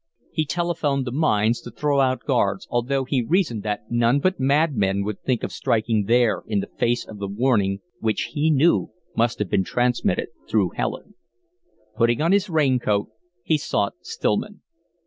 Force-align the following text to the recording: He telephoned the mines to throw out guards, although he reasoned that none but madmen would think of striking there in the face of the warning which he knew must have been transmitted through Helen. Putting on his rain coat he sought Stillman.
He 0.31 0.45
telephoned 0.45 1.05
the 1.05 1.11
mines 1.11 1.61
to 1.61 1.69
throw 1.69 1.99
out 1.99 2.23
guards, 2.25 2.65
although 2.71 3.03
he 3.03 3.21
reasoned 3.21 3.61
that 3.61 3.81
none 3.91 4.17
but 4.19 4.39
madmen 4.39 5.03
would 5.03 5.19
think 5.21 5.43
of 5.43 5.51
striking 5.51 6.05
there 6.05 6.41
in 6.47 6.59
the 6.59 6.71
face 6.79 7.05
of 7.07 7.19
the 7.19 7.27
warning 7.27 7.81
which 7.99 8.29
he 8.31 8.49
knew 8.49 8.89
must 9.15 9.37
have 9.37 9.51
been 9.51 9.63
transmitted 9.63 10.29
through 10.49 10.69
Helen. 10.73 11.13
Putting 11.97 12.19
on 12.19 12.31
his 12.31 12.49
rain 12.49 12.79
coat 12.79 13.09
he 13.43 13.59
sought 13.59 13.93
Stillman. 14.01 14.61